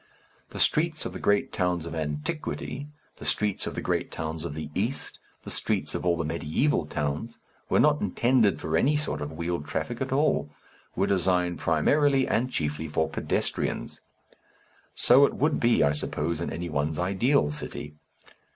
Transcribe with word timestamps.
The 0.49 0.57
streets 0.57 1.05
of 1.05 1.13
the 1.13 1.19
great 1.19 1.53
towns 1.53 1.85
of 1.85 1.93
antiquity, 1.93 2.87
the 3.17 3.23
streets 3.23 3.67
of 3.67 3.75
the 3.75 3.83
great 3.83 4.09
towns 4.09 4.43
of 4.43 4.55
the 4.55 4.71
East, 4.73 5.19
the 5.43 5.51
streets 5.51 5.93
of 5.93 6.03
all 6.03 6.17
the 6.17 6.25
mediæval 6.25 6.89
towns, 6.89 7.37
were 7.69 7.79
not 7.79 8.01
intended 8.01 8.59
for 8.59 8.75
any 8.75 8.97
sort 8.97 9.21
of 9.21 9.31
wheeled 9.33 9.67
traffic 9.67 10.01
at 10.01 10.11
all 10.11 10.49
were 10.95 11.05
designed 11.05 11.59
primarily 11.59 12.27
and 12.27 12.49
chiefly 12.49 12.87
for 12.87 13.09
pedestrians. 13.09 14.01
So 14.95 15.23
it 15.27 15.35
would 15.35 15.59
be, 15.59 15.83
I 15.83 15.91
suppose, 15.91 16.41
in 16.41 16.51
any 16.51 16.67
one's 16.67 16.97
ideal 16.97 17.51
city. 17.51 17.93